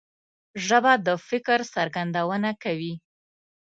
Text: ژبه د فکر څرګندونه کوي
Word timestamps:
ژبه 0.65 0.93
د 1.05 1.07
فکر 1.27 1.59
څرګندونه 1.73 2.49
کوي 2.63 2.93